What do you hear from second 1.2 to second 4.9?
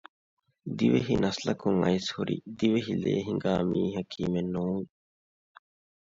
ނަސްލަކުން އައިސްހުރި ދިވެހި ލޭހިނގާ މީހަކީމެއް ނޫން